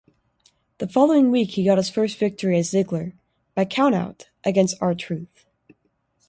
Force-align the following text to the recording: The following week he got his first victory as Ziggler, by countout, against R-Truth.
The 0.79 0.87
following 0.87 1.29
week 1.29 1.51
he 1.51 1.63
got 1.65 1.77
his 1.77 1.91
first 1.91 2.17
victory 2.17 2.57
as 2.57 2.71
Ziggler, 2.71 3.13
by 3.53 3.65
countout, 3.65 4.23
against 4.43 4.81
R-Truth. 4.81 5.45